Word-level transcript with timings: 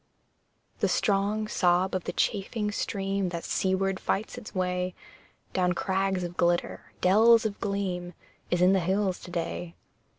The 0.79 0.87
strong 0.87 1.47
sob 1.47 1.93
of 1.93 2.05
the 2.05 2.11
chafing 2.11 2.71
stream 2.71 3.29
That 3.29 3.43
seaward 3.43 3.99
fights 3.99 4.35
its 4.35 4.55
way 4.55 4.95
Down 5.53 5.73
crags 5.73 6.23
of 6.23 6.37
glitter, 6.37 6.91
dells 7.01 7.45
of 7.45 7.59
gleam, 7.61 8.15
Is 8.49 8.63
in 8.63 8.73
the 8.73 8.79
hills 8.79 9.19
to 9.19 9.29
day. 9.29 9.75